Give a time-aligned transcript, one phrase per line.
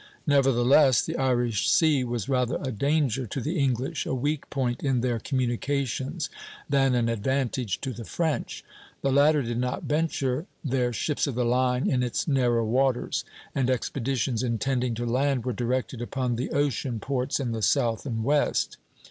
[0.25, 5.01] Nevertheless, the Irish Sea was rather a danger to the English a weak point in
[5.01, 6.27] their communications
[6.67, 8.65] than an advantage to the French.
[9.03, 13.69] The latter did not venture their ships of the line in its narrow waters, and
[13.69, 18.77] expeditions intending to land were directed upon the ocean ports in the south and west.